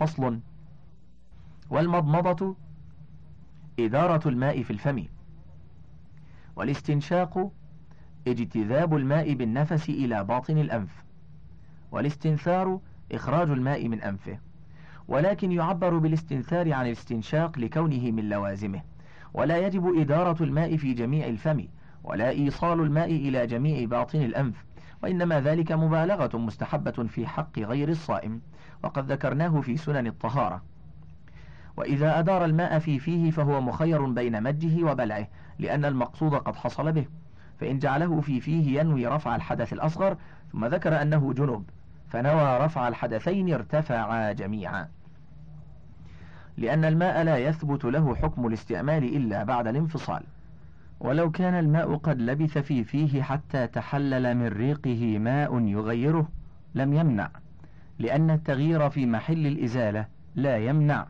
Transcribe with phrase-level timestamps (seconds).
[0.00, 0.40] فصل.
[1.70, 2.56] والمضمضة
[3.80, 5.04] إدارة الماء في الفم.
[6.56, 7.52] والاستنشاق
[8.28, 11.04] اجتذاب الماء بالنفس إلى باطن الأنف.
[11.92, 12.80] والاستنثار
[13.12, 14.38] إخراج الماء من أنفه.
[15.08, 18.82] ولكن يعبر بالاستنثار عن الاستنشاق لكونه من لوازمه.
[19.34, 21.64] ولا يجب إدارة الماء في جميع الفم.
[22.04, 24.64] ولا إيصال الماء إلى جميع باطن الأنف.
[25.02, 28.40] وإنما ذلك مبالغة مستحبة في حق غير الصائم
[28.82, 30.62] وقد ذكرناه في سنن الطهارة.
[31.76, 35.28] وإذا أدار الماء في فيه فهو مخير بين مجه وبلعه
[35.58, 37.06] لأن المقصود قد حصل به.
[37.60, 40.16] فإن جعله في فيه ينوي رفع الحدث الأصغر
[40.52, 41.64] ثم ذكر أنه جنب
[42.08, 44.88] فنوى رفع الحدثين ارتفعا جميعا.
[46.56, 50.22] لأن الماء لا يثبت له حكم الاستعمال إلا بعد الانفصال.
[51.00, 56.28] ولو كان الماء قد لبث في فيه حتى تحلل من ريقه ماء يغيره
[56.74, 57.30] لم يمنع
[57.98, 61.06] لأن التغيير في محل الإزالة لا يمنع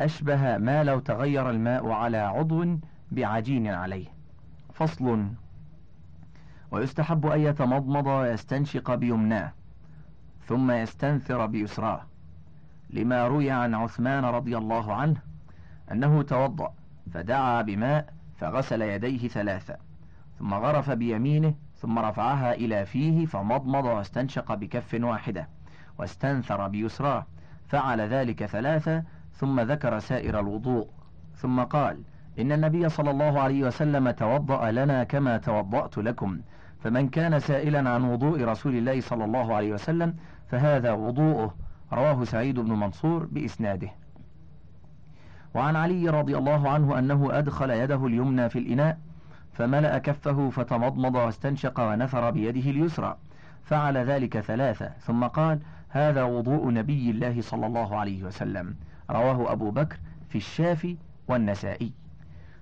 [0.00, 2.78] أشبه ما لو تغير الماء على عضو
[3.12, 4.06] بعجين عليه.
[4.72, 5.28] فصل.
[6.70, 9.52] ويستحب أن يتمضمض ويستنشق بيمناه
[10.46, 12.00] ثم يستنثر بيسراه
[12.90, 15.16] لما روي عن عثمان رضي الله عنه
[15.92, 16.74] أنه توضأ
[17.12, 19.76] فدعا بماء فغسل يديه ثلاثة
[20.38, 25.48] ثم غرف بيمينه ثم رفعها إلى فيه فمضمض واستنشق بكف واحدة
[25.98, 27.26] واستنثر بيسراه
[27.68, 30.88] فعل ذلك ثلاثة ثم ذكر سائر الوضوء
[31.36, 32.02] ثم قال
[32.38, 36.40] إن النبي صلى الله عليه وسلم توضأ لنا كما توضأت لكم
[36.84, 40.16] فمن كان سائلا عن وضوء رسول الله صلى الله عليه وسلم
[40.48, 41.54] فهذا وضوءه
[41.92, 43.88] رواه سعيد بن منصور بإسناده.
[45.54, 48.98] وعن علي رضي الله عنه أنه أدخل يده اليمنى في الإناء
[49.52, 53.16] فملأ كفه فتمضمض واستنشق ونثر بيده اليسرى
[53.64, 58.74] فعل ذلك ثلاثة ثم قال هذا وضوء نبي الله صلى الله عليه وسلم
[59.10, 59.96] رواه أبو بكر
[60.28, 60.96] في الشافي
[61.28, 61.92] والنسائي.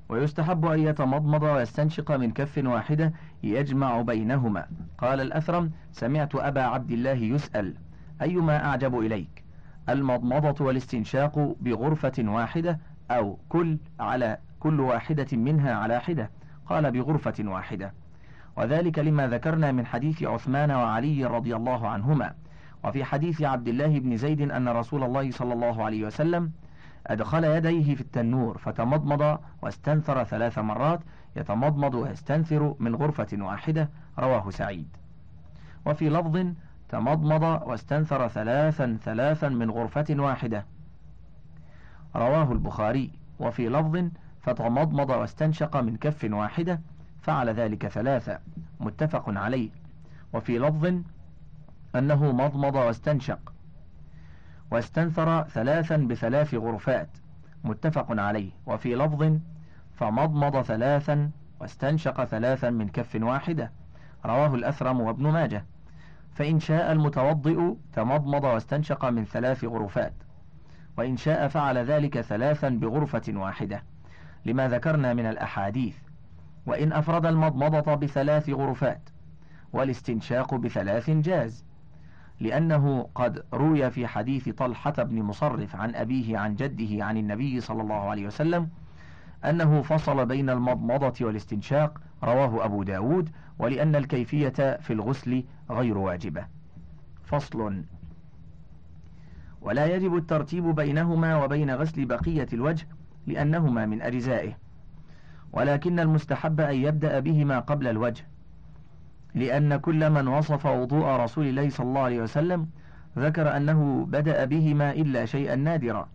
[0.08, 4.66] ويستحب أن يتمضمض ويستنشق من كف واحدة يجمع بينهما.
[4.98, 7.74] قال الأثرم سمعت أبا عبد الله يسأل
[8.22, 9.41] أيما أعجب إليك؟
[9.88, 12.78] المضمضة والاستنشاق بغرفة واحدة
[13.10, 16.30] أو كل على كل واحدة منها على حدة.
[16.66, 17.92] قال بغرفة واحدة.
[18.56, 22.34] وذلك لما ذكرنا من حديث عثمان وعلي رضي الله عنهما.
[22.84, 26.52] وفي حديث عبد الله بن زيد أن رسول الله صلى الله عليه وسلم
[27.06, 31.00] أدخل يديه في التنور فتمضمض واستنثر ثلاث مرات
[31.36, 33.88] يتمضمض ويستنثر من غرفة واحدة.
[34.18, 34.88] رواه سعيد.
[35.86, 36.46] وفي لفظ
[36.92, 40.64] تمضمض واستنثر ثلاثا ثلاثا من غرفة واحدة.
[42.16, 43.10] رواه البخاري.
[43.40, 44.08] وفي لفظ
[44.40, 46.80] فتمضمض واستنشق من كف واحدة
[47.22, 48.38] فعل ذلك ثلاثة.
[48.80, 49.70] متفق عليه.
[50.32, 50.94] وفي لفظ
[51.96, 53.52] أنه مضمض واستنشق.
[54.70, 57.08] واستنثر ثلاثا بثلاث غرفات.
[57.64, 58.50] متفق عليه.
[58.66, 59.38] وفي لفظ
[59.94, 63.70] فمضمض ثلاثا واستنشق ثلاثا من كف واحدة.
[64.26, 65.64] رواه الأثرم وابن ماجه.
[66.34, 70.14] فإن شاء المتوضئ تمضمض واستنشق من ثلاث غرفات
[70.98, 73.82] وإن شاء فعل ذلك ثلاثا بغرفة واحدة.
[74.46, 75.96] لما ذكرنا من الأحاديث
[76.66, 79.08] وإن أفرد المضمضة بثلاث غرفات
[79.72, 81.64] والاستنشاق بثلاث جاز
[82.40, 87.82] لأنه قد روي في حديث طلحة بن مصرف عن أبيه عن جده عن النبي صلى
[87.82, 88.68] الله عليه وسلم
[89.44, 96.46] أنه فصل بين المضمضة والاستنشاق رواه أبو داود ولأن الكيفية في الغسل غير واجبة.
[97.24, 97.82] فصل.
[99.60, 102.86] ولا يجب الترتيب بينهما وبين غسل بقية الوجه
[103.26, 104.56] لأنهما من أجزائه.
[105.52, 108.24] ولكن المستحب أن يبدأ بهما قبل الوجه
[109.34, 112.68] لأن كل من وصف وضوء رسول الله صلى الله عليه وسلم
[113.18, 116.08] ذكر أنه بدأ بهما إلا شيئا نادرا.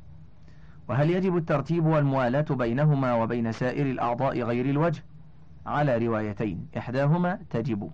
[0.88, 5.04] وهل يجب الترتيب والموالاة بينهما وبين سائر الأعضاء غير الوجه؟
[5.66, 7.92] على روايتين إحداهما تجب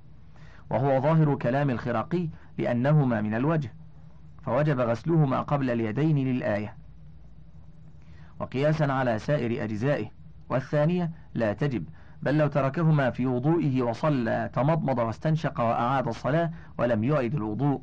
[0.70, 3.74] وهو ظاهر كلام الخراقي لأنهما من الوجه
[4.42, 6.74] فوجب غسلهما قبل اليدين للآية.
[8.40, 10.12] وقياسا على سائر أجزائه.
[10.50, 11.84] والثانية لا تجب
[12.22, 17.82] بل لو تركهما في وضوئه وصلى تمضمض واستنشق وأعاد الصلاة ولم يعد الوضوء.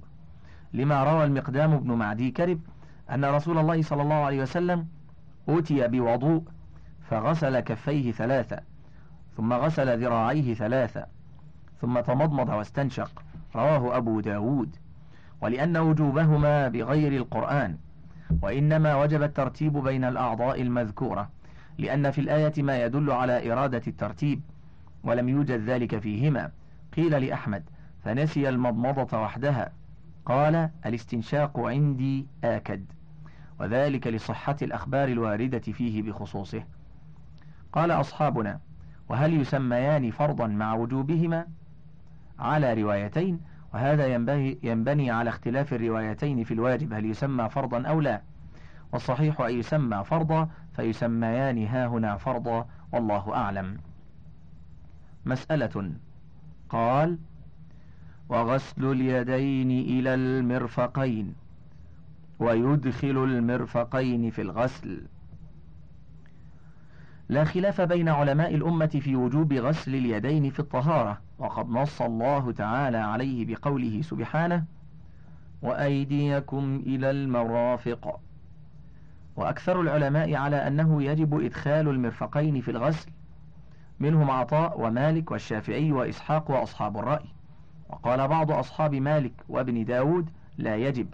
[0.73, 2.61] لما روى المقدام بن معدي كرب
[3.11, 4.87] أن رسول الله صلى الله عليه وسلم
[5.50, 6.43] أوتي بوضوء
[7.11, 8.61] فغسل كفيه ثلاثة
[9.37, 11.06] ثم غسل ذراعيه ثلاثة
[11.81, 13.23] ثم تمضمض واستنشق.
[13.56, 14.76] رواه أبو داود.
[15.41, 17.76] ولأن وجوبهما بغير القرآن
[18.43, 21.31] وإنما وجب الترتيب بين الأعضاء المذكورة
[21.79, 24.41] لأن في الآية ما يدل على إرادة الترتيب
[25.05, 26.50] ولم يوجد ذلك فيهما.
[26.97, 27.62] قيل لأحمد
[28.05, 29.73] فنسي المضمضة وحدها.
[30.26, 32.85] قال الاستنشاق عندي آكد.
[33.61, 36.65] وذلك لصحة الأخبار الواردة فيه بخصوصه.
[37.73, 38.61] قال أصحابنا
[39.09, 41.47] وهل يسميان فرضا مع وجوبهما؟
[42.39, 43.41] على روايتين
[43.75, 48.23] وهذا ينبغي ينبني على اختلاف الروايتين في الواجب هل يسمى فرضا أو لا.
[48.93, 53.79] والصحيح أن يسمى فرضا فيسميان ها هنا فرضا والله أعلم.
[55.27, 55.93] مسألة
[56.69, 57.19] قال
[58.29, 61.35] وغسل اليدين إلى المرفقين.
[62.41, 65.07] ويدخل المرفقين في الغسل.
[67.29, 72.99] لا خلاف بين علماء الأمة في وجوب غسل اليدين في الطهارة وقد نص الله تعالى
[72.99, 74.65] عليه بقوله سبحانه
[75.63, 78.21] وأيديكم إلى المرافق.
[79.37, 83.11] وأكثر العلماء على أنه يجب إدخال المرفقين في الغسل
[84.01, 87.29] منهم عطاء ومالك والشافعي وإسحاق وأصحاب الرأي.
[87.89, 91.07] وقال بعض أصحاب مالك وابن داود لا يجب.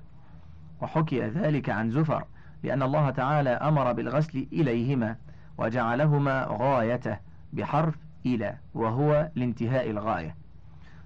[0.81, 2.25] وحكي ذلك عن زفر
[2.62, 5.17] لأن الله تعالى أمر بالغسل إليهما
[5.58, 7.19] وجعلهما غايته
[7.52, 10.37] بحرف إلى وهو لانتهاء الغاية.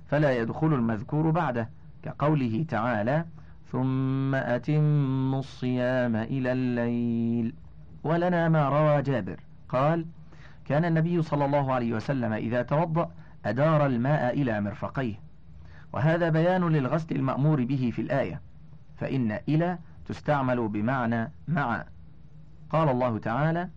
[0.09, 1.71] فلا يدخل المذكور بعده
[2.03, 3.25] كقوله تعالى
[3.73, 7.55] ثم أتم الصيام إلى الليل
[8.05, 10.07] ولنا ما روى جابر قال
[10.65, 13.11] كان النبي صلى الله عليه وسلم إذا توضأ
[13.45, 15.15] أدار الماء إلى مرفقيه.
[15.93, 18.41] وهذا بيان للغسل المأمور به في الآية.
[19.01, 21.85] فإن إلى تستعمل بمعنى مع.
[22.71, 23.69] قال الله تعالى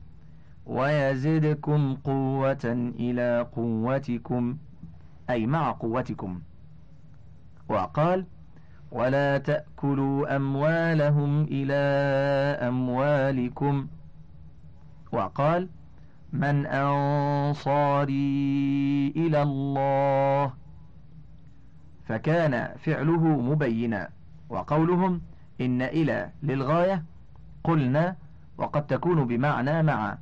[0.66, 4.58] ويزدكم قوة إلى قوتكم.
[5.30, 6.42] أي مع قوتكم.
[7.70, 8.26] وقال
[8.92, 11.74] ولا تأكلوا أموالهم إلى
[12.68, 13.88] أموالكم.
[15.12, 15.70] وقال
[16.34, 18.14] من أنصاري
[19.16, 20.54] إلى الله.
[22.06, 24.10] فكان فعله مبينا.
[24.54, 25.22] وقولهم
[25.62, 27.04] إن إلى للغاية
[27.64, 28.16] قلنا
[28.58, 30.18] وقد تكون بمعنى مع.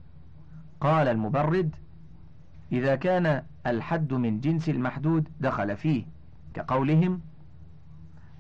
[0.82, 1.76] قال المبرد
[2.72, 6.06] إذا كان الحد من جنس المحدود دخل فيه
[6.54, 7.22] كقولهم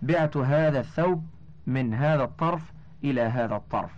[0.02, 1.26] بعت هذا الثوب
[1.68, 2.74] من هذا الطرف
[3.04, 3.92] إلى هذا الطرف.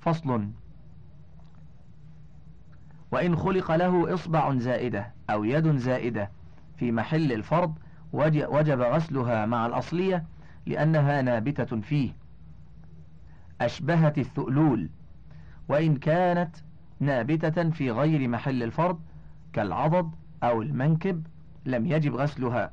[0.00, 0.48] فصل.
[3.10, 6.30] وإن خلق له إصبع زائدة أو يد زائدة
[6.76, 7.74] في محل الفرض
[8.12, 10.24] وجب غسلها مع الأصلية
[10.66, 12.12] لأنها نابتة فيه.
[13.60, 14.90] أشبهت الثؤلول
[15.68, 16.56] وإن كانت
[17.00, 19.00] نابتة في غير محل الفرض
[19.52, 20.10] كالعضد
[20.42, 21.26] أو المنكب
[21.64, 22.70] لم يجب غسلها.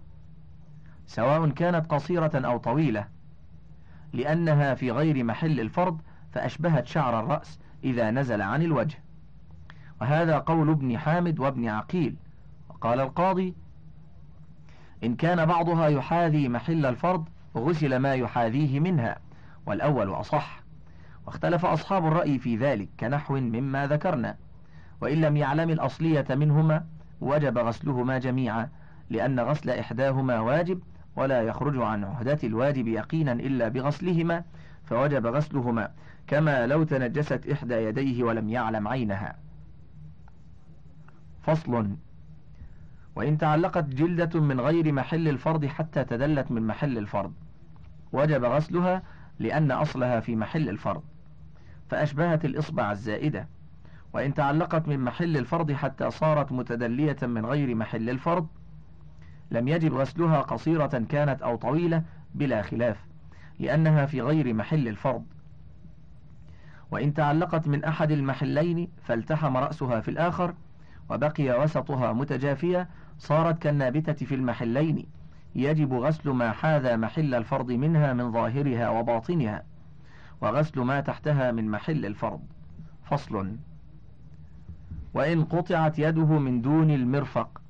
[1.05, 3.07] سواء كانت قصيرة أو طويلة.
[4.13, 6.01] لأنها في غير محل الفرض
[6.31, 8.99] فأشبهت شعر الرأس إذا نزل عن الوجه.
[10.01, 12.15] وهذا قول ابن حامد وابن عقيل.
[12.69, 13.53] وقال القاضي
[15.03, 19.17] إن كان بعضها يحاذي محل الفرض غسل ما يحاذيه منها
[19.65, 20.61] والأول أصح.
[21.27, 24.35] واختلف أصحاب الرأي في ذلك كنحو مما ذكرنا.
[25.01, 26.85] وإن لم يعلم الأصلية منهما
[27.21, 28.69] وجب غسلهما جميعا
[29.09, 30.81] لأن غسل إحداهما واجب
[31.15, 34.43] ولا يخرج عن عهدة الواجب يقينا إلا بغسلهما
[34.83, 35.91] فوجب غسلهما
[36.27, 39.35] كما لو تنجست إحدى يديه ولم يعلم عينها.
[41.41, 41.95] فصل.
[43.15, 47.33] وإن تعلقت جلدة من غير محل الفرض حتى تدلت من محل الفرض.
[48.13, 49.03] وجب غسلها
[49.39, 51.03] لأن أصلها في محل الفرض.
[51.89, 53.47] فأشبهت الإصبع الزائدة.
[54.13, 58.47] وإن تعلقت من محل الفرض حتى صارت متدلية من غير محل الفرض.
[59.51, 62.03] لم يجب غسلها قصيرة كانت أو طويلة
[62.35, 63.05] بلا خلاف
[63.59, 65.25] لأنها في غير محل الفرض.
[66.91, 70.53] وإن تعلقت من أحد المحلين فالتحم رأسها في الآخر
[71.11, 72.87] وبقي وسطها متجافية
[73.19, 75.05] صارت كالنابتة في المحلين.
[75.55, 79.63] يجب غسل ما حاذى محل الفرض منها من ظاهرها وباطنها
[80.41, 82.41] وغسل ما تحتها من محل الفرض.
[83.03, 83.55] فصل.
[85.13, 87.61] وإن قطعت يده من دون المرفق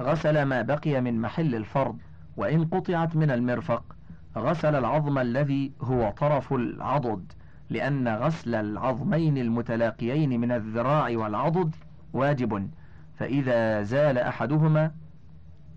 [0.00, 1.98] غسل ما بقي من محل الفرض.
[2.36, 3.96] وإن قطعت من المرفق
[4.36, 7.32] غسل العظم الذي هو طرف العضد
[7.70, 11.74] لأن غسل العظمين المتلاقيين من الذراع والعضد
[12.12, 12.70] واجب.
[13.18, 14.90] فإذا زال أحدهما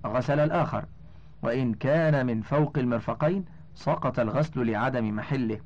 [0.06, 0.86] غسل الآخر
[1.42, 5.60] وإن كان من فوق المرفقين سقط الغسل لعدم محله.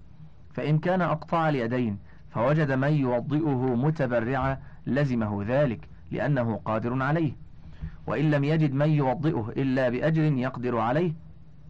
[0.53, 1.97] فإن كان أقطع اليدين
[2.29, 7.33] فوجد من يوضئه متبرعا لزمه ذلك لأنه قادر عليه.
[8.07, 11.13] وإن لم يجد من يوضئه إلا بأجر يقدر عليه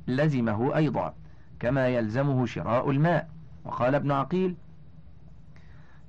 [0.07, 1.13] لزمه أيضا
[1.59, 3.29] كما يلزمه شراء الماء.
[3.65, 4.55] وقال ابن عقيل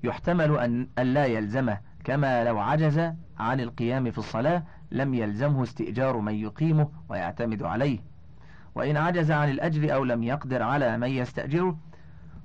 [0.05, 2.99] يحتمل أن, لا يلزمه كما لو عجز
[3.39, 7.99] عن القيام في الصلاة لم يلزمه استئجار من يقيمه ويعتمد عليه.
[8.75, 11.79] وإن عجز عن الأجر أو لم يقدر على من يستأجره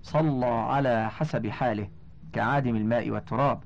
[0.01, 1.87] صلى على حسب حاله
[2.33, 3.63] كعادم الماء والتراب.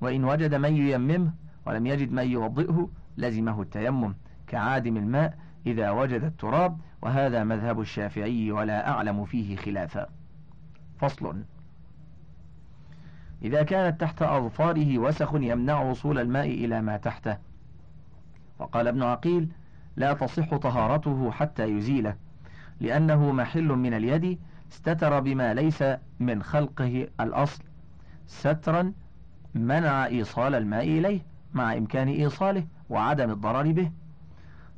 [0.00, 1.32] وإن وجد من ييممه
[1.66, 4.14] ولم يجد من يوضئه لزمه التيمم
[4.46, 10.06] كعادم الماء إذا وجد التراب وهذا مذهب الشافعي ولا أعلم فيه خلافا.
[10.98, 11.42] فصل.
[13.44, 17.38] إذا كانت تحت أظفاره وسخ يمنع وصول الماء إلى ما تحته.
[18.58, 19.48] وقال ابن عقيل
[19.96, 22.16] لا تصح طهارته حتى يزيله
[22.80, 24.38] لأنه محل من اليد
[24.72, 25.84] استتر بما ليس
[26.20, 27.64] من خلقه الأصل.
[28.26, 28.92] سترا
[29.54, 31.20] منع إيصال الماء إليه
[31.54, 33.90] مع إمكان إيصاله وعدم الضرر به.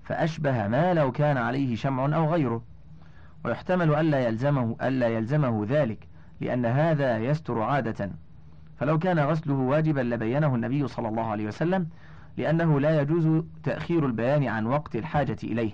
[0.02, 2.62] فأشبه ما لو كان عليه شمع أو غيره.
[3.44, 6.09] ويحتمل ألا يلزمه, ألا يلزمه ذلك
[6.40, 8.11] لأن هذا يستر عادة.
[8.76, 11.87] فلو كان غسله واجبا لبينه النبي صلى الله عليه وسلم
[12.37, 15.73] لأنه لا يجوز تأخير البيان عن وقت الحاجة إليه.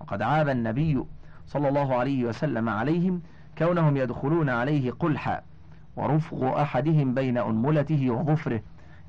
[0.00, 1.04] وقد عاب النبي
[1.46, 3.22] صلى الله عليه وسلم عليهم
[3.58, 5.42] كونهم يدخلون عليه قلحا
[5.96, 8.62] ورفق أحدهم بين أنملته وظفره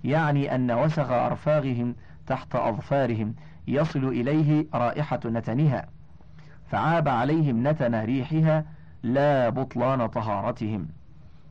[0.03, 1.95] يعني أن وسخ أرفاغهم
[2.27, 3.35] تحت أظفارهم
[3.67, 5.87] يصل إليه رائحة نتنها
[6.67, 8.65] فعاب عليهم نتن ريحها
[9.03, 10.87] لا بطلان طهارتهم.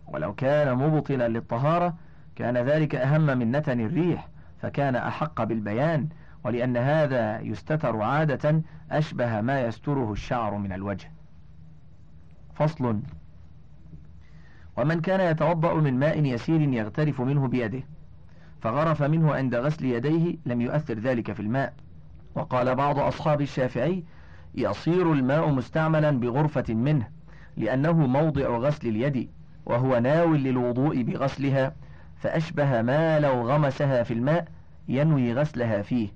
[0.07, 1.95] ولو كان مبطلا للطهارة
[2.37, 4.29] كان ذلك أهم من نتن الريح
[4.63, 6.09] فكان أحق بالبيان
[6.45, 11.11] ولأن هذا يستتر عادة أشبه ما يستره الشعر من الوجه.
[12.55, 13.01] فصل
[14.77, 17.83] ومن كان يتوضأ من ماء يسير يغترف منه بيده
[18.61, 21.75] فغرف منه عند غسل يديه لم يؤثر ذلك في الماء.
[22.35, 24.05] وقال بعض أصحاب الشافعي
[24.55, 27.09] يصير الماء مستعملا بغرفة منه
[27.57, 29.31] لأنه موضع غسل اليد.
[29.67, 31.73] وهو ناو للوضوء بغسلها
[32.17, 34.49] فأشبه ما لو غمسها في الماء
[34.89, 36.09] ينوي غسلها فيه.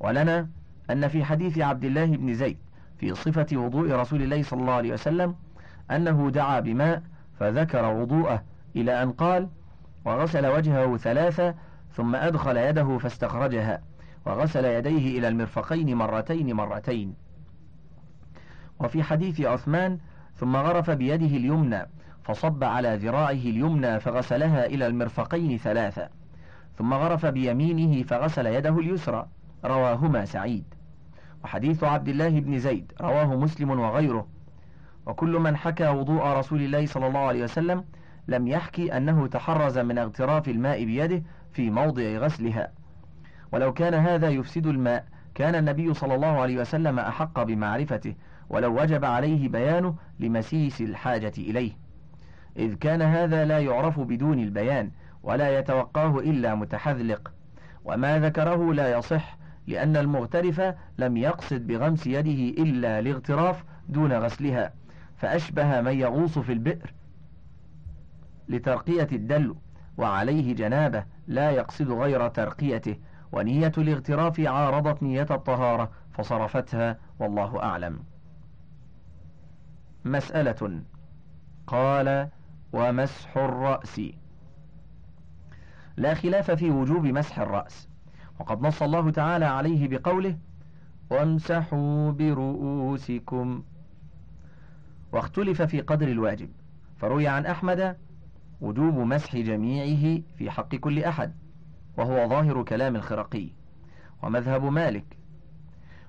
[0.00, 0.48] ولنا
[0.90, 2.58] أن في حديث عبد الله بن زيد
[2.98, 5.34] في صفة وضوء رسول الله صلى الله عليه وسلم
[5.90, 7.02] أنه دعا بماء
[7.40, 8.42] فذكر وضوءه
[8.76, 9.48] إلى أن قال
[10.04, 11.54] وغسل وجهه ثلاثة
[11.92, 13.82] ثم أدخل يده فاستخرجها
[14.26, 17.14] وغسل يديه إلى المرفقين مرتين مرتين
[18.80, 19.98] وفي حديث عثمان
[20.36, 21.86] ثم غرف بيده اليمنى
[22.24, 26.08] فصب على ذراعه اليمنى فغسلها إلى المرفقين ثلاثة
[26.78, 29.26] ثم غرف بيمينه فغسل يده اليسرى
[29.64, 30.64] رواهما سعيد.
[31.44, 34.26] وحديث عبد الله بن زيد رواه مسلم وغيره.
[35.06, 37.84] وكل من حكى وضوء رسول الله صلى الله عليه وسلم
[38.28, 42.72] لم يحكي أنه تحرز من اغتراف الماء بيده في موضع غسلها.
[43.52, 45.04] ولو كان هذا يفسد الماء
[45.34, 48.14] كان النبي صلى الله عليه وسلم أحق بمعرفته
[48.50, 51.83] ولو وجب عليه بيانه لمسيس الحاجة إليه.
[52.56, 54.90] إذ كان هذا لا يعرف بدون البيان
[55.22, 57.32] ولا يتوقاه إلا متحذلق.
[57.84, 64.72] وما ذكره لا يصح لأن المغترف لم يقصد بغمس يده إلا الاغتراف دون غسلها
[65.16, 66.94] فأشبه من يغوص في البئر.
[68.48, 69.56] لترقية الدلو
[69.96, 72.96] وعليه جنابه لا يقصد غير ترقيته
[73.32, 77.98] ونية الاغتراف عارضت نية الطهارة فصرفتها والله أعلم.
[80.04, 80.82] مسألة
[81.66, 82.28] قال
[82.74, 84.00] ومسح الرأس.
[85.96, 87.88] لا خلاف في وجوب مسح الرأس.
[88.40, 90.38] وقد نص الله تعالى عليه بقوله
[91.10, 93.62] وامسحوا برؤوسكم.
[95.12, 96.48] واختلف في قدر الواجب.
[96.96, 97.96] فروي عن أحمد
[98.60, 101.34] وجوب مسح جميعه في حق كل أحد
[101.96, 103.50] وهو ظاهر كلام الخرقي.
[104.22, 105.18] ومذهب مالك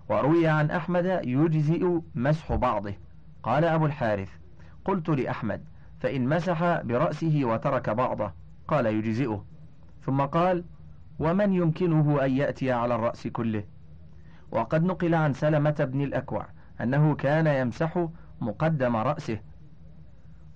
[0.10, 2.94] وروي عن أحمد يجزئ مسح بعضه.
[3.44, 4.30] قال أبو الحارث
[4.86, 8.32] قلت لأحمد فإن مسح برأسه وترك بعضه
[8.68, 9.46] قال يجزئه.
[10.02, 10.64] ثم قال
[11.20, 13.64] ومن يمكنه أن يأتي على الرأس كله؟
[14.52, 16.46] وقد نقل عن سلمة بن الأكوع
[16.82, 18.08] أنه كان يمسح
[18.42, 19.40] مقدم رأسه.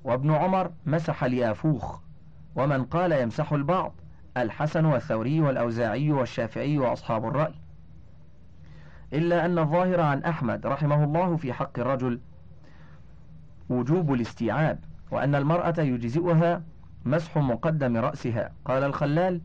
[0.04, 2.00] وابن عمر مسح اليافوخ
[2.56, 3.94] ومن قال يمسح البعض
[4.38, 7.54] الحسن والثوري والأوزاعي والشافعي وأصحاب الرأي.
[9.14, 12.20] إلا أن الظاهر عن أحمد رحمه الله في حق الرجل
[13.70, 14.80] وجوب الاستيعاب.
[15.12, 16.64] وأن المرأة يجزئها
[17.06, 18.52] مسح مقدم رأسها.
[18.66, 19.42] قال الخلال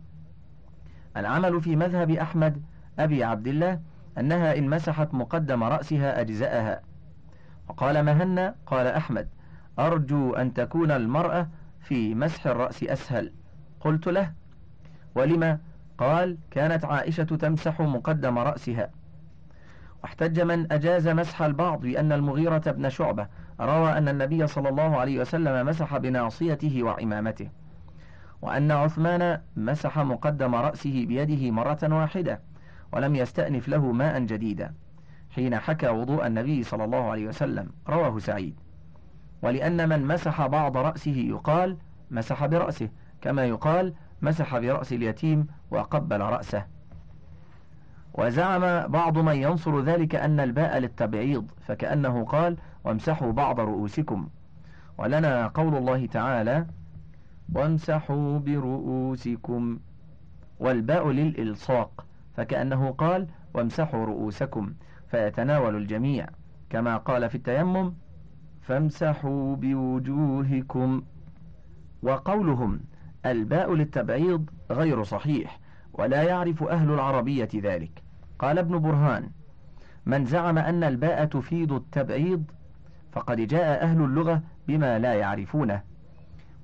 [1.16, 2.62] العمل في مذهب أحمد
[2.98, 3.80] أبي عبد الله
[4.18, 6.80] أنها إن مسحت مقدم رأسها أجزأها.
[7.68, 9.28] وقال مهنا قال أحمد
[9.78, 11.48] أرجو أن تكون المرأة
[11.80, 13.32] في مسح الرأس أسهل.
[13.80, 14.32] قلت له
[15.14, 15.58] ولما؟
[15.98, 18.90] قال كانت عائشة تمسح مقدم رأسها.
[20.02, 23.26] واحتج من أجاز مسح البعض بأن المغيرة بن شعبة
[23.60, 27.48] روى أن النبي صلى الله عليه وسلم مسح بناصيته وعمامته
[28.42, 32.40] وأن عثمان مسح مقدم رأسه بيده مرة واحدة
[32.92, 34.74] ولم يستأنف له ماء جديدا
[35.30, 37.70] حين حكى وضوء النبي صلى الله عليه وسلم.
[37.88, 38.60] رواه سعيد.
[39.42, 41.76] ولأن من مسح بعض رأسه يقال
[42.10, 42.88] مسح برأسه
[43.20, 46.66] كما يقال مسح برأس اليتيم وقبل رأسه.
[48.14, 54.28] وزعم بعض من ينصر ذلك أن الباء للتبعيض فكأنه قال وامسحوا بعض رؤوسكم.
[54.98, 56.66] ولنا قول الله تعالى
[57.54, 59.78] وامسحوا برؤوسكم
[60.58, 62.06] والباء للإلصاق.
[62.36, 64.74] فكأنه قال وامسحوا رؤوسكم
[65.06, 66.26] فيتناول الجميع.
[66.70, 67.92] كما قال في التيمم
[68.60, 71.02] فامسحوا بوجوهكم.
[72.02, 72.80] وقولهم
[73.26, 75.58] الباء للتبعيض غير صحيح
[75.92, 78.02] ولا يعرف أهل العربية ذلك.
[78.38, 79.30] قال ابن برهان
[80.06, 82.44] من زعم أن الباء تفيد التبعيض
[83.14, 85.82] فقد جاء أهل اللغة بما لا يعرفونه.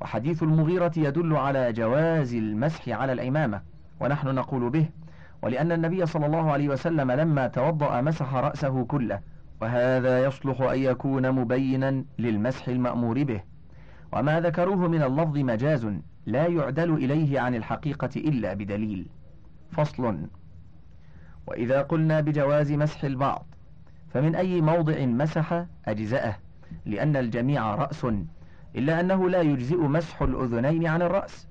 [0.00, 3.62] وحديث المغيرة يدل على جواز المسح على العمامة
[4.00, 4.88] ونحن نقول به
[5.42, 9.20] ولأن النبي صلى الله عليه وسلم لما توضأ مسح رأسه كله
[9.60, 13.40] وهذا يصلح أن يكون مبينا للمسح المأمور به.
[14.12, 15.88] وما ذكروه من اللفظ مجاز
[16.26, 19.06] لا يعدل إليه عن الحقيقة إلا بدليل.
[19.72, 20.26] فصل
[21.46, 23.46] وإذا قلنا بجواز مسح البعض
[24.12, 26.36] فمن أي موضع مسح أجزأه
[26.86, 28.06] لأن الجميع رأس
[28.76, 31.48] إلا أنه لا يجزئ مسح الأذنين عن الرأس.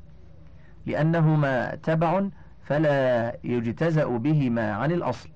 [0.86, 2.28] لأنهما تبع
[2.64, 5.30] فلا يجتزأ بهما عن الأصل.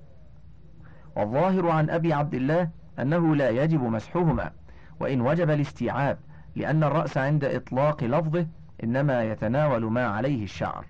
[1.15, 4.51] والظاهر عن أبي عبد الله أنه لا يجب مسحهما
[4.99, 6.17] وإن وجب الاستيعاب
[6.55, 8.47] لأن الرأس عند إطلاق لفظه
[8.83, 10.85] إنما يتناول ما عليه الشعر.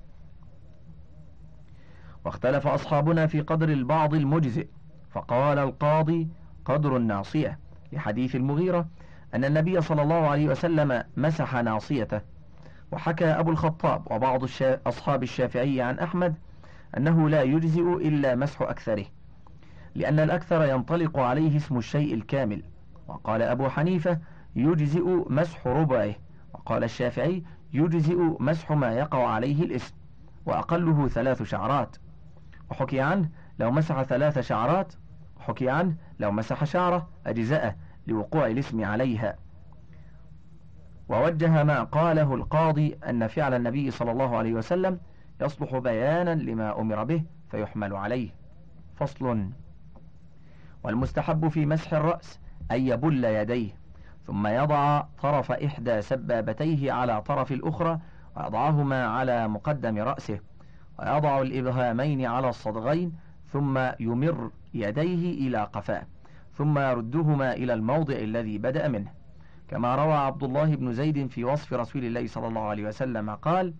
[2.25, 4.67] واختلف أصحابنا في قدر البعض المجزئ.
[5.13, 6.27] فقال القاضي
[6.65, 7.59] قدر الناصية.
[7.91, 8.87] لحديث المغيرة
[9.35, 12.21] أن النبي صلى الله عليه وسلم مسح ناصيته.
[12.91, 14.79] وحكى أبو الخطاب وبعض الشا...
[14.85, 16.35] أصحاب الشافعي عن أحمد
[16.97, 19.05] أنه لا يجزئ إلا مسح أكثره
[19.95, 22.63] لأن الأكثر ينطلق عليه اسم الشيء الكامل.
[23.07, 24.19] وقال أبو حنيفة
[24.55, 26.15] يجزئ مسح ربعه
[26.53, 29.95] وقال الشافعي يجزئ مسح ما يقع عليه الاسم
[30.45, 31.95] وأقله ثلاث شعرات.
[32.71, 34.93] وحكي عنه لو مسح ثلاث شعرات
[35.43, 37.75] حكي عنه لو مسح شعره أجزأه
[38.07, 39.35] لوقوع الاسم عليها.
[41.09, 44.99] ووجه ما قاله القاضي أن فعل النبي صلى الله عليه وسلم
[45.41, 48.29] يصلح بيانا لما أمر به فيحمل عليه.
[48.95, 49.49] فصل.
[50.83, 52.39] والمستحب في مسح الرأس
[52.71, 53.71] أن يبل يديه
[54.27, 57.99] ثم يضع طرف إحدى سبابتيه على طرف الأخرى
[58.37, 60.39] ويضعهما على مقدم رأسه
[60.99, 63.13] ويضع الإبهامين على الصدغين
[63.47, 66.07] ثم يمر يديه إلى قفاه
[66.53, 69.11] ثم يردهما إلى الموضع الذي بدأ منه.
[69.67, 73.73] كما روى عبد الله بن زيد في وصف رسول الله صلى الله عليه وسلم قال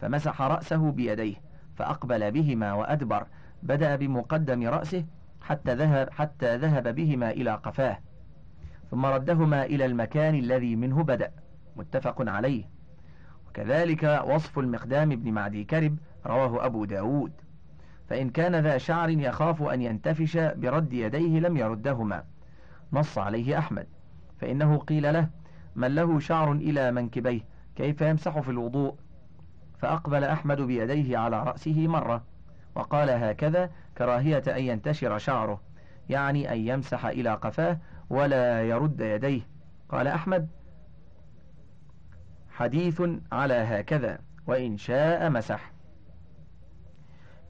[0.00, 1.34] فمسح رأسه بيديه
[1.76, 3.26] فأقبل بهما وأدبر
[3.62, 5.04] بدأ بمقدم رأسه
[5.40, 7.98] حتى ذهب حتى ذهب بهما إلى قفاه.
[8.90, 11.32] ثم ردهما إلى المكان الذي منه بدأ.
[11.76, 12.64] متفق عليه.
[13.48, 17.32] وكذلك وصف المقدام بن معدي كرب رواه أبو داود.
[18.12, 22.24] فإن كان ذا شعر يخاف أن ينتفش برد يديه لم يردهما.
[22.92, 23.86] نص عليه أحمد.
[24.40, 25.28] فإنه قيل له
[25.76, 27.40] من له شعر إلى منكبيه
[27.76, 28.94] كيف يمسح في الوضوء؟
[29.78, 32.24] فأقبل أحمد بيديه على رأسه مرة
[32.74, 35.60] وقال هكذا كراهية أن ينتشر شعره
[36.08, 37.78] يعني أن يمسح إلى قفاه
[38.10, 39.42] ولا يرد يديه.
[39.88, 40.48] قال أحمد
[42.50, 45.71] حديث على هكذا وإن شاء مسح.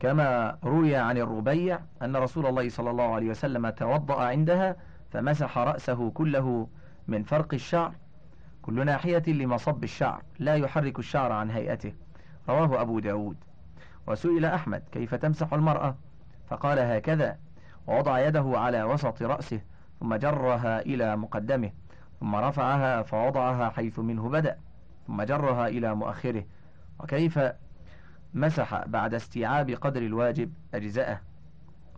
[0.03, 4.77] كما روي عن الربيع أن رسول الله صلى الله عليه وسلم توضأ عندها
[5.11, 6.69] فمسح رأسه كله
[7.09, 7.95] من فرق الشعر.
[8.63, 11.93] كل ناحية لمصب الشعر لا يحرك الشعر عن هيئته.
[12.49, 13.37] رواه أبو داود.
[14.07, 15.97] وسئل أحمد كيف تمسح المرأة؟
[16.49, 17.39] فقال هكذا
[17.87, 19.61] ووضع يده على وسط رأسه
[20.01, 21.71] ثم جرها إلى مقدمه
[22.21, 24.57] ثم رفعها فوضعها حيث منه بدأ
[25.07, 26.45] ثم جرها إلى مؤخره.
[27.01, 27.39] وكيف
[28.35, 31.21] مسح بعد استيعاب قدر الواجب أجزاءه.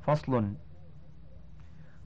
[0.03, 0.55] فصل.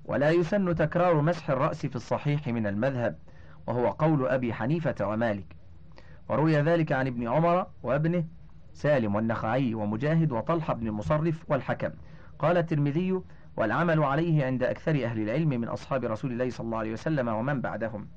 [0.04, 3.18] ولا يسن تكرار مسح الرأس في الصحيح من المذهب
[3.66, 5.56] وهو قول أبي حنيفة ومالك.
[6.28, 8.24] وروي ذلك عن ابن عمر وابنه
[8.72, 11.90] سالم والنخعي ومجاهد وطلحة بن المصرف والحكم.
[12.38, 13.20] قال الترمذي
[13.56, 17.60] والعمل عليه عند أكثر أهل العلم من أصحاب رسول الله صلى الله عليه وسلم ومن
[17.60, 18.08] بعدهم.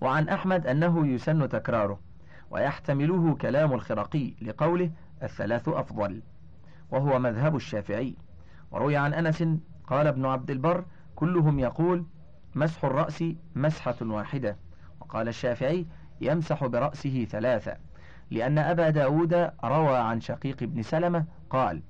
[0.00, 2.00] وعن أحمد أنه يسن تكراره.
[2.54, 4.90] ويحتمله كلام الخرقي لقوله
[5.22, 6.22] الثلاث أفضل
[6.90, 8.14] وهو مذهب الشافعي.
[8.70, 9.44] وروي عن أنس
[9.86, 10.84] قال ابن عبد البر
[11.16, 12.04] كلهم يقول
[12.54, 14.56] مسح الرأس مسحة واحدة
[15.00, 15.86] وقال الشافعي
[16.20, 17.76] يمسح برأسه ثلاثة
[18.30, 21.82] لأن أبا داود روى عن شقيق بن سلمة قال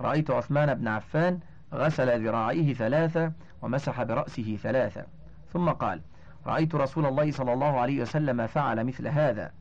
[0.00, 1.40] رأيت عثمان بن عفان
[1.74, 5.04] غسل ذراعيه ثلاثة ومسح برأسه ثلاثة
[5.52, 6.00] ثم قال
[6.46, 9.52] رأيت رسول الله صلى الله عليه وسلم فعل مثل هذا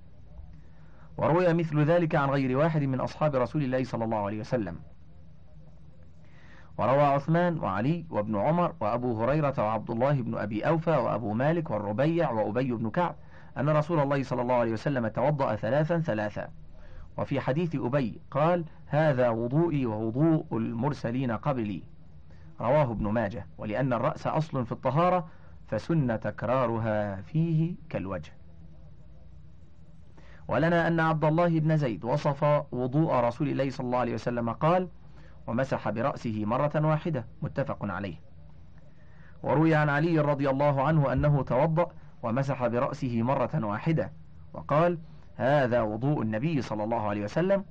[1.18, 4.76] وروي مثل ذلك عن غير واحد من أصحاب رسول الله صلى الله عليه وسلم.
[6.78, 12.32] وروى عثمان وعلي وابن عمر وأبو هريرة وعبد الله بن أبي أوفى وأبو مالك والربيع
[12.32, 13.16] وأبي بن كعب
[13.58, 16.50] أن رسول الله صلى الله عليه وسلم توضأ ثلاثا ثلاثا.
[17.18, 21.84] وفي حديث أبي قال هذا وضوئي ووضوء المرسلين قبلي
[22.62, 25.28] رواه ابن ماجه ولأن الرأس أصل في الطهارة
[25.68, 28.32] فسن تكرارها فيه كالوجه.
[30.48, 34.90] ولنا أن عبد الله بن زيد وصف وضوء رسول الله صلى الله عليه وسلم قال
[35.48, 38.16] ومسح برأسه مرة واحدة متفق عليه.
[39.44, 41.92] وروي عن علي رضي الله عنه أنه توضأ
[42.24, 44.12] ومسح برأسه مرة واحدة
[44.54, 45.00] وقال
[45.36, 47.66] هذا وضوء النبي صلى الله عليه وسلم.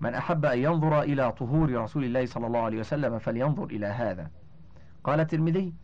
[0.00, 4.30] من أحب أن ينظر إلى طهور رسول الله صلى الله عليه وسلم فلينظر إلى هذا.
[5.04, 5.74] قال الترمذي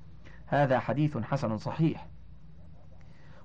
[0.46, 2.06] هذا حديث حسن صحيح.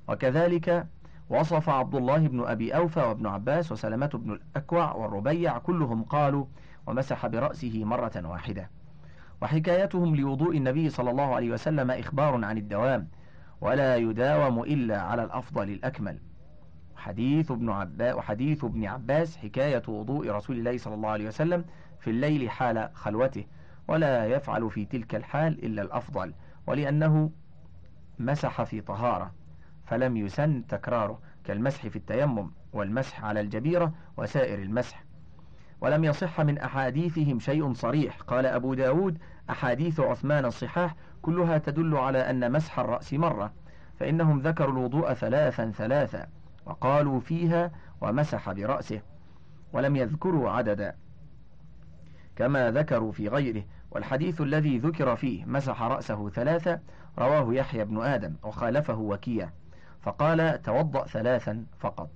[0.07, 0.87] وكذلك
[1.29, 6.45] وصف عبد الله بن أبي أوفى وابن عباس وسلمة بن الأكوع والربيع كلهم قالوا
[6.87, 8.69] ومسح برأسه مرة واحدة.
[9.41, 13.07] وحكايتهم لوضوء النبي صلى الله عليه وسلم إخبار عن الدوام
[13.61, 16.19] ولا يداوم إلا على الأفضل الأكمل.
[16.95, 21.65] حديث ابن عباس وحديث ابن عباس حكاية وضوء رسول الله صلى الله عليه وسلم
[21.99, 23.45] في الليل حال خلوته
[23.87, 26.33] ولا يفعل في تلك الحال إلا الأفضل
[26.67, 27.31] ولأنه
[28.19, 29.38] مسح في طهارة.
[29.89, 35.03] فلم يسن تكراره كالمسح في التيمم والمسح على الجبيرة وسائر المسح.
[35.81, 38.21] ولم يصح من أحاديثهم شيء صريح.
[38.21, 39.17] قال أبو داود
[39.49, 43.53] أحاديث عثمان الصحاح كلها تدل على أن مسح الرأس مرة
[43.99, 46.27] فإنهم ذكروا الوضوء ثلاثا ثلاثا
[46.65, 47.71] وقالوا فيها
[48.01, 49.01] ومسح برأسه
[49.73, 50.95] ولم يذكروا عددا.
[52.35, 56.79] كما ذكروا في غيره والحديث الذي ذكر فيه مسح رأسه ثلاثة
[57.19, 59.49] رواه يحيى بن آدم وخالفه وكيع.
[60.01, 62.09] فقال توضأ ثلاثا فقط.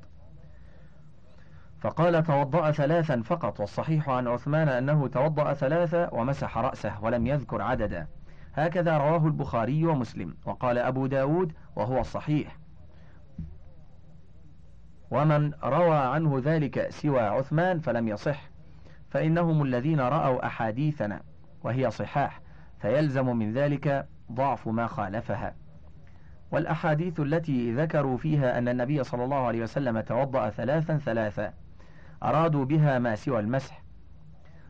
[1.80, 8.08] فقال توضأ ثلاثا فقط والصحيح عن عثمان أنه توضأ ثلاثة ومسح رأسه ولم يذكر عددا.
[8.54, 12.58] هكذا رواه البخاري ومسلم وقال أبو داود وهو الصحيح
[15.12, 18.50] ومن روى عنه ذلك سوى عثمان فلم يصح
[19.10, 21.22] فإنهم الذين رأوا أحاديثنا
[21.64, 22.42] وهي صحاح
[22.80, 25.56] فيلزم من ذلك ضعف ما خالفها.
[26.54, 31.54] والأحاديث التي ذكروا فيها أن النبي صلى الله عليه وسلم توضأ ثلاثا ثلاثا
[32.24, 33.84] أرادوا بها ما سوى المسح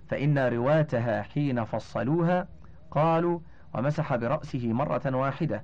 [0.07, 2.47] فإن رواتها حين فصلوها
[2.91, 3.39] قالوا
[3.73, 5.63] ومسح برأسه مرة واحدة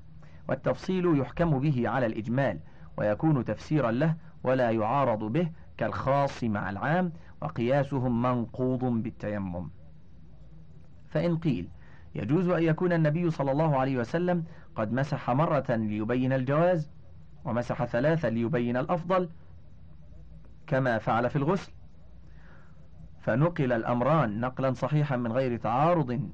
[0.49, 2.59] والتفصيل يحكم به على الإجمال
[2.97, 9.69] ويكون تفسيرا له ولا يعارض به كالخاص مع العام وقياسهم منقوض بالتيمم.
[11.09, 11.69] فإن قيل
[12.15, 14.43] يجوز أن يكون النبي صلى الله عليه وسلم
[14.75, 16.91] قد مسح مرة ليبين الجواز
[17.45, 19.29] ومسح ثلاثة ليبين الأفضل
[20.67, 21.71] كما فعل في الغسل.
[23.19, 26.29] فنقل الأمران نقلا صحيحا من غير تعارض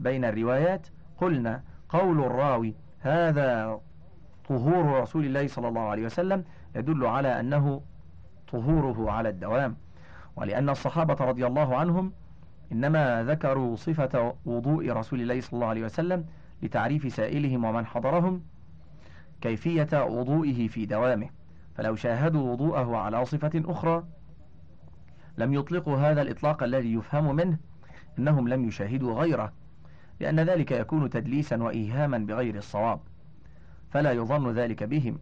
[0.00, 0.86] بين الروايات.
[1.18, 3.80] قلنا قول الراوي هذا
[4.48, 6.44] طهور رسول الله صلى الله عليه وسلم
[6.76, 7.82] يدل على أنه
[8.52, 9.76] طهوره على الدوام.
[10.36, 12.12] ولأن الصحابة رضي الله عنهم
[12.72, 16.24] إنما ذكروا صفة وضوء رسول الله صلى الله عليه وسلم
[16.62, 18.42] لتعريف سائلهم ومن حضرهم
[19.40, 21.28] كيفية وضوئه في دوامه.
[21.76, 24.04] فلو شاهدوا وضوءه على صفة أخرى
[25.38, 27.58] لم يطلقوا هذا الإطلاق الذي يفهم منه
[28.18, 29.52] أنهم لم يشاهدوا غيره
[30.20, 33.00] لأن ذلك يكون تدليسا وإيهاما بغير الصواب.
[33.90, 35.18] فلا يظن ذلك بهم.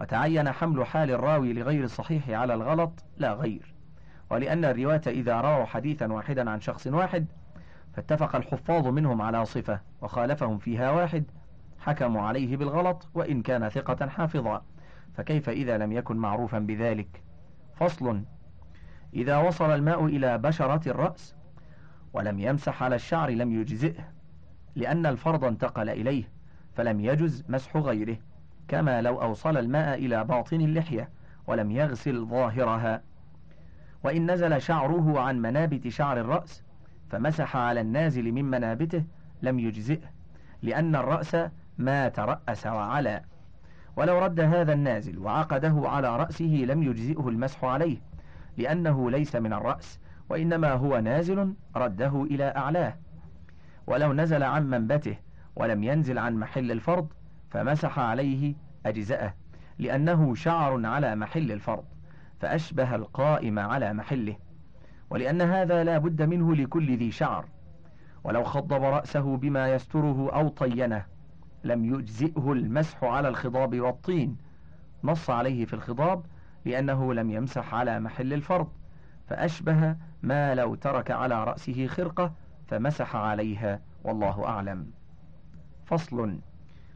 [0.00, 3.74] وتعين حمل حال الراوي لغير الصحيح على الغلط لا غير.
[4.30, 7.26] ولأن الرواة إذا رووا حديثا واحدا عن شخص واحد
[7.98, 11.24] فاتفق الحفاظ منهم على صفة وخالفهم فيها واحد
[11.78, 14.62] حكموا عليه بالغلط وإن كان ثقة حافظا.
[15.14, 17.22] فكيف إذا لم يكن معروفا بذلك؟
[17.74, 18.22] فصل
[19.14, 21.34] إذا وصل الماء إلى بشرة الرأس
[22.12, 24.04] ولم يمسح على الشعر لم يجزئه
[24.74, 26.24] لأن الفرض انتقل إليه
[26.74, 28.16] فلم يجز مسح غيره
[28.68, 31.10] كما لو أوصل الماء إلى باطن اللحية
[31.46, 33.02] ولم يغسل ظاهرها.
[34.04, 36.67] وإن نزل شعره عن منابت شعر الرأس
[37.10, 39.04] فمسح على النازل من منابته
[39.42, 40.10] لم يجزئه
[40.62, 41.36] لأن الرأس
[41.78, 43.22] ما ترأس وعلى
[43.96, 47.98] ولو رد هذا النازل وعقده على رأسه لم يجزئه المسح عليه
[48.56, 52.96] لأنه ليس من الرأس وإنما هو نازل رده إلى أعلاه.
[53.86, 55.16] ولو نزل عن منبته
[55.56, 57.08] ولم ينزل عن محل الفرض
[57.50, 58.54] فمسح عليه
[58.86, 59.34] أجزأه
[59.78, 61.84] لأنه شعر على محل الفرض
[62.40, 64.36] فأشبه القائم على محله.
[65.10, 67.48] ولأن هذا لا بد منه لكل ذي شعر.
[68.24, 71.04] ولو خضب رأسه بما يستره أو طينه
[71.64, 74.36] لم يجزئه المسح على الخضاب والطين.
[75.04, 76.24] نص عليه في الخضاب
[76.64, 78.68] لأنه لم يمسح على محل الفرض
[79.26, 82.32] فأشبه ما لو ترك على رأسه خرقة
[82.66, 84.90] فمسح عليها والله أعلم.
[85.86, 86.38] فصل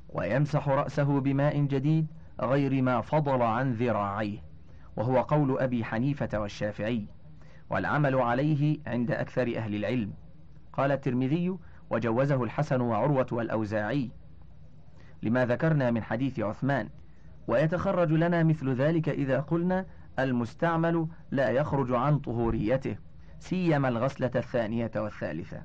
[0.08, 2.06] ويمسح رأسه بماء جديد
[2.40, 4.38] غير ما فضل عن ذراعيه
[4.96, 7.06] وهو قول أبي حنيفة والشافعي.
[7.70, 10.12] والعمل عليه عند أكثر أهل العلم.
[10.72, 11.56] قال الترمذي
[11.90, 14.10] وجوزه الحسن وعروة والأوزاعي
[15.22, 16.88] لما ذكرنا من حديث عثمان
[17.48, 19.86] ويتخرج لنا مثل ذلك إذا قلنا
[20.18, 22.96] المستعمل لا يخرج عن طهوريته
[23.38, 25.62] سيما الغسلة الثانية والثالثة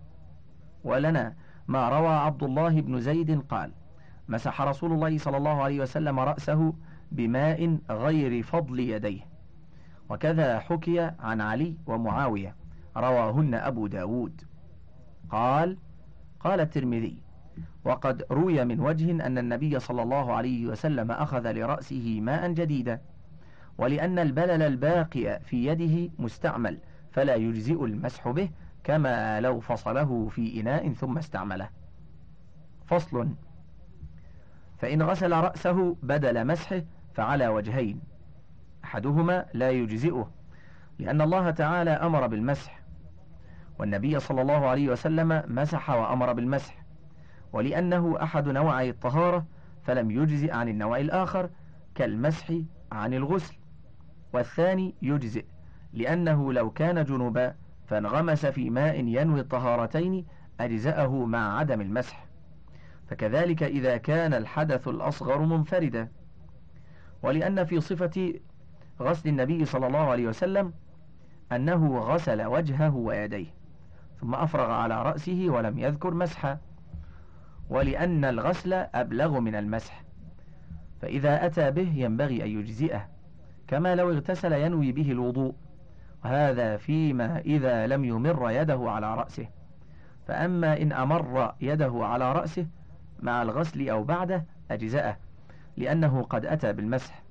[0.84, 1.36] ولنا
[1.68, 3.72] ما روى عبد الله بن زيد قال
[4.28, 6.74] مسح رسول الله صلى الله عليه وسلم رأسه
[7.12, 9.27] بماء غير فضل يديه
[10.10, 12.56] وكذا حكي عن علي ومعاوية
[12.98, 14.42] رواهن أبو داود.
[15.30, 15.78] قال
[16.40, 17.22] قال الترمذي
[17.86, 23.02] وقد روي من وجه أن النبي صلى الله عليه وسلم أخذ لرأسه ماء جديدا
[23.78, 26.80] ولأن البلل الباقي في يده مستعمل
[27.12, 28.50] فلا يجزئ المسح به
[28.84, 31.70] كما لو فصله في إناء ثم استعمله.
[32.86, 33.30] فصل
[34.78, 36.82] فإن غسل رأسه بدل مسحه
[37.14, 38.02] فعلى وجهين.
[38.88, 40.32] أحدهما لا يجزئه
[41.00, 42.80] لأن الله تعالى أمر بالمسح
[43.80, 46.84] والنبي صلى الله عليه وسلم مسح وأمر بالمسح
[47.54, 49.46] ولأنه أحد نوعي الطهارة
[49.84, 51.50] فلم يجزئ عن النوع الآخر
[51.96, 52.54] كالمسح
[52.92, 53.56] عن الغسل
[54.34, 55.46] والثاني يجزئ
[55.94, 57.56] لأنه لو كان جنبا
[57.88, 60.26] فانغمس في ماء ينوي الطهارتين
[60.60, 62.26] أجزأه مع عدم المسح.
[63.08, 66.10] فكذلك إذا كان الحدث الأصغر منفردا
[67.24, 68.34] ولأن في صفة
[69.02, 70.74] غسل النبي صلى الله عليه وسلم
[71.52, 73.48] أنه غسل وجهه ويديه
[74.22, 76.58] ثم أفرغ على رأسه ولم يذكر مسحا
[77.70, 80.04] ولأن الغسل أبلغ من المسح
[81.02, 83.08] فإذا أتى به ينبغي أن يجزئه
[83.68, 85.56] كما لو اغتسل ينوي به الوضوء
[86.26, 89.48] وهذا فيما إذا لم يمر يده على رأسه
[90.28, 92.68] فأما إن أمر يده على رأسه
[93.20, 95.18] مع الغسل أو بعده أجزأه
[95.78, 97.24] لأنه قد أتى بالمسح.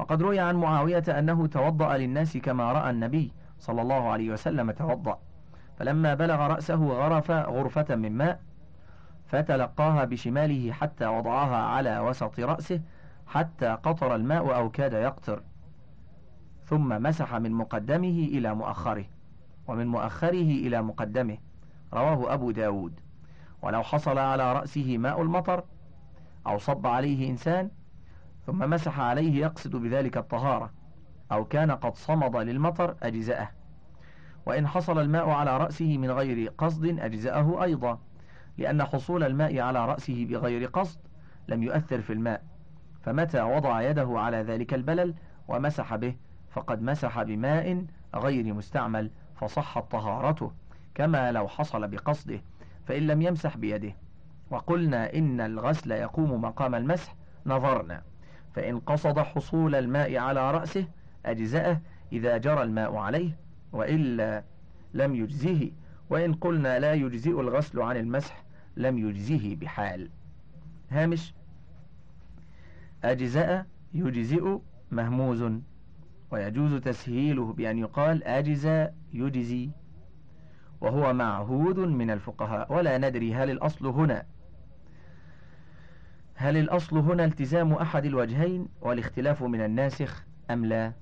[0.00, 5.18] وقد روي عن معاوية أنه توضأ للناس كما رأى النبي صلى الله عليه وسلم توضأ.
[5.78, 8.40] فلما بلغ رأسه غرف غرفة من ماء
[9.26, 12.80] فتلقاها بشماله حتى وضعها على وسط رأسه
[13.26, 15.42] حتى قطر الماء أو كاد يقطر.
[16.64, 19.04] ثم مسح من مقدمه إلى مؤخره
[19.68, 21.38] ومن مؤخره إلى مقدمه.
[21.94, 23.00] رواه أبو داود.
[23.62, 25.64] ولو حصل على رأسه ماء المطر
[26.46, 27.70] أو صب عليه إنسان
[28.50, 30.70] ثم مسح عليه يقصد بذلك الطهارة
[31.32, 33.48] أو كان قد صمد للمطر أجزأه.
[34.46, 37.98] وإن حصل الماء على رأسه من غير قصد أجزأه أيضا
[38.58, 40.98] لأن حصول الماء على رأسه بغير قصد
[41.48, 42.42] لم يؤثر في الماء.
[43.02, 45.14] فمتى وضع يده على ذلك البلل
[45.48, 46.16] ومسح به
[46.50, 47.84] فقد مسح بماء
[48.14, 50.52] غير مستعمل فصحت طهارته
[50.94, 52.40] كما لو حصل بقصده
[52.86, 53.92] فإن لم يمسح بيده.
[54.50, 57.14] وقلنا إن الغسل يقوم مقام المسح
[57.46, 58.09] نظرنا.
[58.54, 60.86] فإن قصد حصول الماء على رأسه
[61.26, 61.80] أجزأه
[62.12, 63.36] إذا جرى الماء عليه
[63.72, 64.44] وإلا
[64.94, 65.70] لم يجزه
[66.10, 68.44] وإن قلنا لا يجزئ الغسل عن المسح
[68.76, 70.10] لم يجزه بحال.
[70.90, 71.34] هامش
[73.04, 74.58] أجزاء يجزئ
[74.90, 75.44] مهموز
[76.30, 79.70] ويجوز تسهيله بأن يقال أجزاء يجزي
[80.80, 84.24] وهو معهود من الفقهاء ولا ندري هل الأصل هنا.
[86.40, 90.92] هل الأصل هنا التزام أحد الوجهين والاختلاف من الناسخ أم لا؟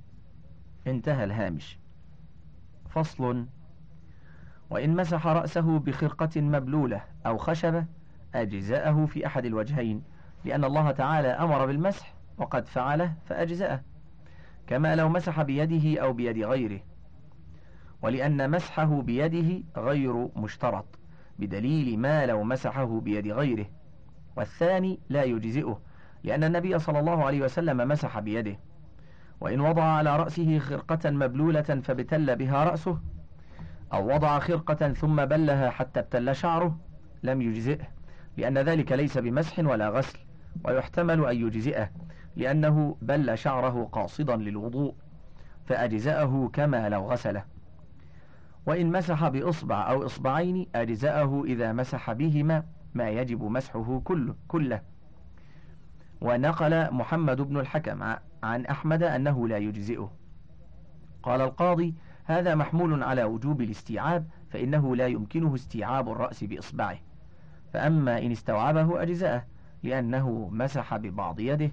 [0.87, 1.79] انتهى الهامش.
[2.89, 3.47] فصل.
[4.71, 7.87] وإن مسح رأسه بخرقة مبلولة أو خشبة
[8.35, 10.03] أجزأه في أحد الوجهين
[10.45, 13.83] لأن الله تعالى أمر بالمسح وقد فعله فأجزأه.
[14.67, 16.81] كما لو مسح بيده أو بيد غيره.
[18.03, 20.99] ولأن مسحه بيده غير مشترط
[21.39, 23.67] بدليل ما لو مسحه بيد غيره.
[24.39, 25.81] والثاني لا يجزئه
[26.25, 28.59] لأن النبي صلى الله عليه وسلم مسح بيده.
[29.41, 32.99] وإن وضع على رأسه خرقة مبلولة فابتل بها رأسه
[33.93, 36.79] أو وضع خرقة ثم بلها حتى ابتل شعره
[37.23, 37.87] لم يجزئه
[38.37, 40.19] لأن ذلك ليس بمسح ولا غسل
[40.65, 41.91] ويحتمل أن يجزئه
[42.37, 44.95] لأنه بل شعره قاصدا للوضوء
[45.67, 47.45] فأجزأه كما لو غسله.
[48.67, 52.65] وإن مسح بإصبع أو إصبعين أجزأه إذا مسح بهما.
[52.99, 54.83] ما يجب مسحه كله, كله.
[56.21, 58.03] ونقل محمد بن الحكم
[58.43, 60.13] عن أحمد أنه لا يجزئه.
[61.23, 66.99] قال القاضي هذا محمول على وجوب الاستيعاب فإنه لا يمكنه استيعاب الرأس بإصبعه.
[67.73, 69.47] فأما إن استوعبه أجزأه
[69.83, 71.71] لأنه مسح ببعض يده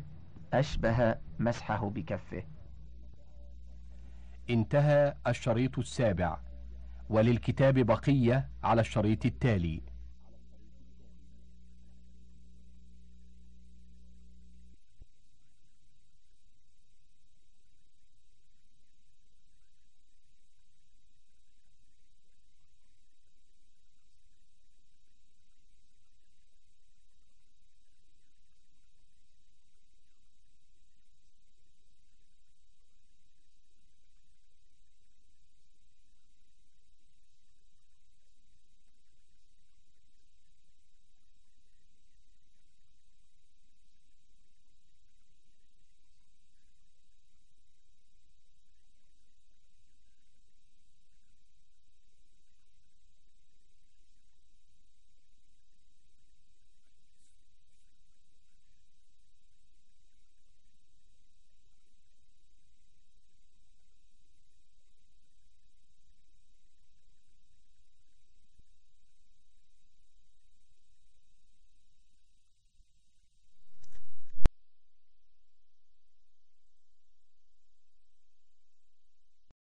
[0.53, 2.43] أشبه مسحه بكفه.
[4.49, 6.37] انتهى الشريط السابع.
[7.09, 9.81] وللكتاب بقية على الشريط التالي.